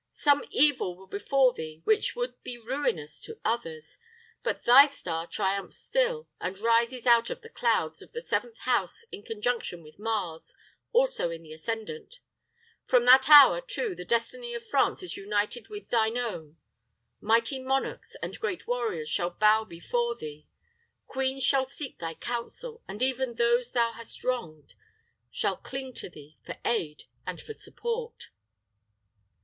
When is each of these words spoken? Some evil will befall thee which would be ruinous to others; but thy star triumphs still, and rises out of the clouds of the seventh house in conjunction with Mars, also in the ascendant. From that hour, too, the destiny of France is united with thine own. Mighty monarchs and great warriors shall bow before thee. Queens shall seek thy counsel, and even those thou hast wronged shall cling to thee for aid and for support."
Some 0.11 0.43
evil 0.49 0.97
will 0.97 1.05
befall 1.05 1.53
thee 1.53 1.81
which 1.83 2.15
would 2.15 2.41
be 2.41 2.57
ruinous 2.57 3.21
to 3.21 3.39
others; 3.45 3.99
but 4.41 4.63
thy 4.63 4.87
star 4.87 5.27
triumphs 5.27 5.77
still, 5.77 6.27
and 6.39 6.57
rises 6.57 7.05
out 7.05 7.29
of 7.29 7.41
the 7.41 7.49
clouds 7.49 8.01
of 8.01 8.11
the 8.11 8.19
seventh 8.19 8.57
house 8.61 9.05
in 9.11 9.21
conjunction 9.21 9.83
with 9.83 9.99
Mars, 9.99 10.55
also 10.91 11.29
in 11.29 11.43
the 11.43 11.53
ascendant. 11.53 12.19
From 12.87 13.05
that 13.05 13.29
hour, 13.29 13.61
too, 13.61 13.93
the 13.93 14.03
destiny 14.03 14.55
of 14.55 14.65
France 14.65 15.03
is 15.03 15.17
united 15.17 15.67
with 15.67 15.89
thine 15.91 16.17
own. 16.17 16.57
Mighty 17.19 17.59
monarchs 17.59 18.15
and 18.23 18.39
great 18.39 18.65
warriors 18.65 19.07
shall 19.07 19.29
bow 19.29 19.65
before 19.65 20.15
thee. 20.15 20.47
Queens 21.05 21.43
shall 21.43 21.67
seek 21.67 21.99
thy 21.99 22.15
counsel, 22.15 22.81
and 22.87 23.03
even 23.03 23.35
those 23.35 23.73
thou 23.73 23.91
hast 23.91 24.23
wronged 24.23 24.73
shall 25.29 25.57
cling 25.57 25.93
to 25.93 26.09
thee 26.09 26.39
for 26.43 26.57
aid 26.65 27.03
and 27.27 27.39
for 27.39 27.53
support." 27.53 28.31